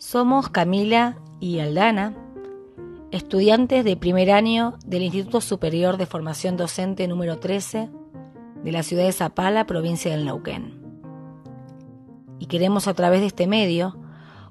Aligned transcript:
Somos 0.00 0.48
Camila 0.48 1.18
y 1.40 1.58
Aldana, 1.58 2.16
estudiantes 3.10 3.84
de 3.84 3.98
primer 3.98 4.30
año 4.30 4.78
del 4.86 5.02
Instituto 5.02 5.42
Superior 5.42 5.98
de 5.98 6.06
Formación 6.06 6.56
Docente 6.56 7.06
número 7.06 7.38
13 7.38 7.90
de 8.64 8.72
la 8.72 8.82
ciudad 8.82 9.04
de 9.04 9.12
Zapala, 9.12 9.66
provincia 9.66 10.10
del 10.10 10.24
Neuquén. 10.24 10.82
Y 12.38 12.46
queremos 12.46 12.88
a 12.88 12.94
través 12.94 13.20
de 13.20 13.26
este 13.26 13.46
medio 13.46 13.98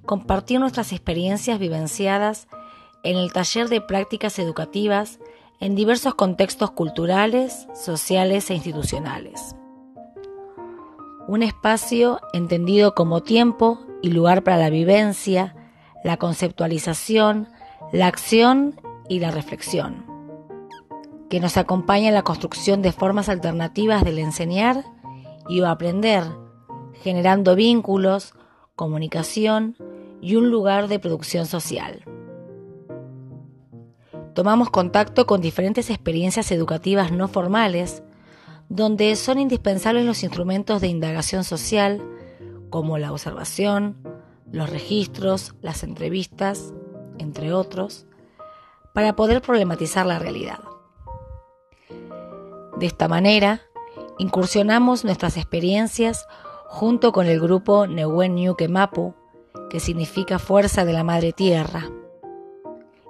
compartir 0.05 0.59
nuestras 0.59 0.91
experiencias 0.91 1.57
vivenciadas 1.57 2.47
en 3.03 3.17
el 3.17 3.33
taller 3.33 3.69
de 3.69 3.81
prácticas 3.81 4.37
educativas 4.37 5.19
en 5.59 5.73
diversos 5.73 6.13
contextos 6.13 6.69
culturales, 6.69 7.67
sociales 7.73 8.51
e 8.51 8.53
institucionales. 8.53 9.55
Un 11.27 11.41
espacio 11.41 12.19
entendido 12.33 12.93
como 12.93 13.23
tiempo 13.23 13.88
y 14.01 14.09
lugar 14.09 14.43
para 14.43 14.57
la 14.57 14.69
vivencia, 14.69 15.55
la 16.03 16.17
conceptualización, 16.17 17.47
la 17.91 18.07
acción 18.07 18.79
y 19.07 19.19
la 19.19 19.31
reflexión, 19.31 20.05
que 21.29 21.39
nos 21.39 21.57
acompaña 21.57 22.09
en 22.09 22.13
la 22.13 22.23
construcción 22.23 22.81
de 22.81 22.91
formas 22.91 23.29
alternativas 23.29 24.03
del 24.03 24.19
enseñar 24.19 24.83
y 25.47 25.61
aprender, 25.63 26.23
generando 27.01 27.55
vínculos, 27.55 28.33
comunicación 28.75 29.75
y 30.21 30.35
un 30.35 30.49
lugar 30.49 30.87
de 30.87 30.99
producción 30.99 31.45
social. 31.45 32.03
Tomamos 34.33 34.69
contacto 34.69 35.25
con 35.25 35.41
diferentes 35.41 35.89
experiencias 35.89 36.51
educativas 36.51 37.11
no 37.11 37.27
formales, 37.27 38.03
donde 38.69 39.15
son 39.15 39.39
indispensables 39.39 40.05
los 40.05 40.23
instrumentos 40.23 40.79
de 40.79 40.87
indagación 40.87 41.43
social, 41.43 42.01
como 42.69 42.97
la 42.97 43.11
observación, 43.11 43.97
los 44.51 44.69
registros, 44.69 45.55
las 45.61 45.83
entrevistas, 45.83 46.73
entre 47.17 47.53
otros, 47.53 48.05
para 48.93 49.15
poder 49.15 49.41
problematizar 49.41 50.05
la 50.05 50.19
realidad. 50.19 50.59
De 52.77 52.85
esta 52.85 53.07
manera, 53.07 53.61
incursionamos 54.17 55.03
nuestras 55.03 55.37
experiencias 55.37 56.27
junto 56.65 57.11
con 57.11 57.25
el 57.25 57.39
grupo 57.39 57.87
Newen 57.87 58.35
Ñuque 58.35 58.67
Mapu, 58.67 59.13
que 59.69 59.79
significa 59.79 60.39
Fuerza 60.39 60.85
de 60.85 60.93
la 60.93 61.03
Madre 61.03 61.33
Tierra. 61.33 61.89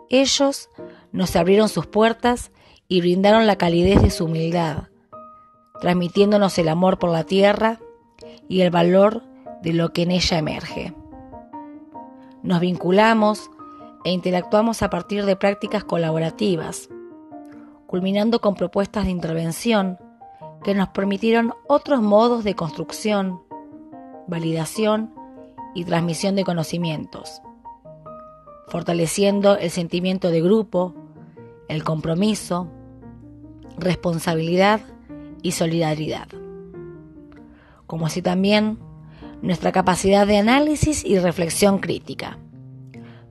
Ellos 0.10 0.70
nos 1.12 1.36
abrieron 1.36 1.70
sus 1.70 1.86
puertas 1.86 2.52
y 2.88 3.02
brindaron 3.02 3.48
la 3.48 3.58
calidez 3.58 4.02
de 4.02 4.10
su 4.10 4.26
humildad, 4.26 4.90
transmitiéndonos 5.80 6.58
el 6.58 6.68
amor 6.68 6.98
por 6.98 7.12
la 7.12 7.24
tierra 7.24 7.80
y 8.48 8.62
el 8.62 8.72
valor 8.72 9.24
de 9.62 9.74
lo 9.74 9.92
que 9.94 10.04
en 10.04 10.12
ella 10.12 10.38
emerge. 10.38 10.94
Nos 12.44 12.60
vinculamos 12.60 13.50
e 14.04 14.12
interactuamos 14.12 14.82
a 14.82 14.90
partir 14.90 15.26
de 15.26 15.36
prácticas 15.36 15.84
colaborativas, 15.84 16.90
culminando 17.88 18.40
con 18.40 18.56
propuestas 18.56 19.06
de 19.06 19.12
intervención 19.12 19.98
que 20.64 20.74
nos 20.74 20.90
permitieron 20.90 21.54
otros 21.68 22.02
modos 22.02 22.44
de 22.44 22.56
construcción, 22.56 23.42
validación 24.28 25.14
y 25.74 25.84
transmisión 25.84 26.36
de 26.36 26.44
conocimientos, 26.44 27.42
fortaleciendo 28.68 29.58
el 29.58 29.70
sentimiento 29.70 30.30
de 30.30 30.42
grupo, 30.42 30.94
el 31.68 31.84
compromiso, 31.84 32.68
responsabilidad 33.78 34.82
y 35.42 35.52
solidaridad, 35.52 36.28
como 37.86 38.06
así 38.06 38.22
también 38.22 38.78
nuestra 39.42 39.72
capacidad 39.72 40.28
de 40.28 40.38
análisis 40.38 41.06
y 41.06 41.20
reflexión 41.20 41.80
crítica, 41.80 42.38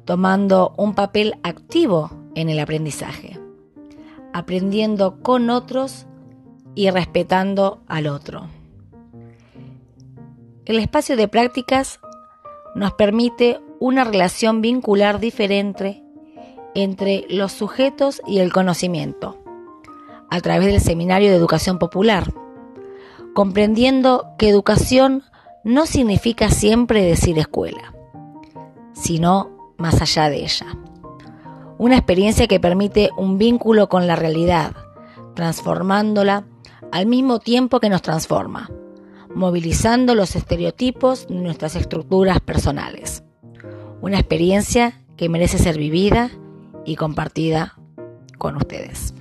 tomando 0.04 0.74
un 0.76 0.94
papel 0.94 1.34
activo 1.42 2.10
en 2.34 2.48
el 2.48 2.58
aprendizaje, 2.60 3.38
aprendiendo 4.32 5.20
con 5.22 5.50
otros 5.50 6.06
y 6.74 6.90
respetando 6.90 7.82
al 7.88 8.06
otro. 8.06 8.48
El 10.64 10.78
espacio 10.78 11.16
de 11.16 11.28
prácticas 11.28 12.00
nos 12.74 12.92
permite 12.92 13.60
una 13.80 14.04
relación 14.04 14.60
vincular 14.60 15.20
diferente 15.20 16.02
entre 16.74 17.24
los 17.28 17.52
sujetos 17.52 18.22
y 18.26 18.38
el 18.38 18.52
conocimiento, 18.52 19.38
a 20.30 20.40
través 20.40 20.72
del 20.72 20.80
Seminario 20.80 21.30
de 21.30 21.36
Educación 21.36 21.78
Popular, 21.78 22.32
comprendiendo 23.34 24.26
que 24.38 24.48
educación 24.48 25.22
no 25.68 25.84
significa 25.84 26.48
siempre 26.48 27.02
decir 27.02 27.38
escuela, 27.38 27.92
sino 28.94 29.74
más 29.76 30.00
allá 30.00 30.30
de 30.30 30.38
ella. 30.38 30.66
Una 31.76 31.98
experiencia 31.98 32.46
que 32.46 32.58
permite 32.58 33.10
un 33.18 33.36
vínculo 33.36 33.90
con 33.90 34.06
la 34.06 34.16
realidad, 34.16 34.74
transformándola 35.34 36.46
al 36.90 37.04
mismo 37.04 37.38
tiempo 37.38 37.80
que 37.80 37.90
nos 37.90 38.00
transforma, 38.00 38.70
movilizando 39.34 40.14
los 40.14 40.36
estereotipos 40.36 41.28
de 41.28 41.34
nuestras 41.34 41.76
estructuras 41.76 42.40
personales. 42.40 43.22
Una 44.00 44.18
experiencia 44.18 45.04
que 45.18 45.28
merece 45.28 45.58
ser 45.58 45.76
vivida 45.76 46.30
y 46.86 46.96
compartida 46.96 47.76
con 48.38 48.56
ustedes. 48.56 49.12